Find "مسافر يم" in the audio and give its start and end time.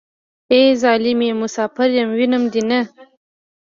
1.41-2.09